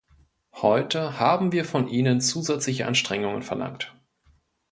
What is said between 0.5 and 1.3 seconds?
Heute